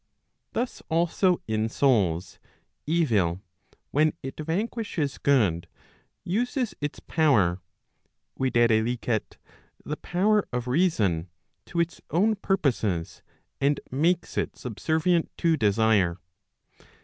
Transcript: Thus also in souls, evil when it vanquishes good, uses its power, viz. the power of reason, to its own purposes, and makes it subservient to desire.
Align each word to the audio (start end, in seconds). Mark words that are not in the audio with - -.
Thus 0.53 0.81
also 0.89 1.43
in 1.47 1.69
souls, 1.69 2.39
evil 2.87 3.39
when 3.91 4.13
it 4.23 4.39
vanquishes 4.39 5.19
good, 5.19 5.67
uses 6.23 6.73
its 6.81 6.99
power, 7.01 7.61
viz. 8.35 8.51
the 8.53 9.97
power 10.01 10.47
of 10.51 10.67
reason, 10.67 11.29
to 11.67 11.79
its 11.79 12.01
own 12.09 12.35
purposes, 12.35 13.21
and 13.61 13.79
makes 13.91 14.39
it 14.39 14.57
subservient 14.57 15.29
to 15.37 15.55
desire. 15.55 16.17